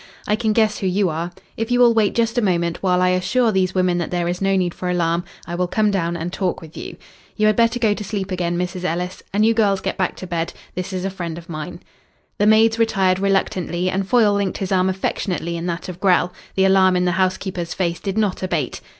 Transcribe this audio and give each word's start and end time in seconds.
"I 0.27 0.35
can 0.35 0.51
guess 0.51 0.79
who 0.79 0.87
you 0.87 1.09
are. 1.09 1.29
If 1.57 1.69
you 1.69 1.79
will 1.79 1.93
wait 1.93 2.15
just 2.15 2.35
a 2.35 2.41
moment 2.41 2.81
while 2.81 3.03
I 3.03 3.09
assure 3.09 3.51
these 3.51 3.75
women 3.75 3.99
that 3.99 4.09
there 4.09 4.27
is 4.27 4.41
no 4.41 4.55
need 4.55 4.73
for 4.73 4.89
alarm 4.89 5.23
I 5.45 5.53
will 5.53 5.67
come 5.67 5.91
down 5.91 6.17
and 6.17 6.33
talk 6.33 6.59
with 6.59 6.75
you. 6.75 6.97
You 7.35 7.45
had 7.45 7.55
better 7.55 7.77
go 7.77 7.93
to 7.93 8.03
sleep 8.03 8.31
again, 8.31 8.57
Mrs. 8.57 8.83
Ellis. 8.83 9.21
And 9.31 9.45
you 9.45 9.53
girls 9.53 9.79
get 9.79 9.97
back 9.99 10.15
to 10.15 10.25
bed. 10.25 10.53
This 10.73 10.91
is 10.91 11.05
a 11.05 11.11
friend 11.11 11.37
of 11.37 11.49
mine." 11.49 11.81
The 12.39 12.47
maids 12.47 12.79
retired 12.79 13.19
reluctantly 13.19 13.91
and 13.91 14.07
Foyle 14.09 14.33
linked 14.33 14.57
his 14.57 14.71
arm 14.71 14.89
affectionately 14.89 15.55
in 15.55 15.67
that 15.67 15.87
of 15.87 15.99
Grell. 15.99 16.33
The 16.55 16.65
alarm 16.65 16.95
in 16.95 17.05
the 17.05 17.11
housekeeper's 17.11 17.75
face 17.75 17.99
did 17.99 18.17
not 18.17 18.41
abate. 18.41 18.81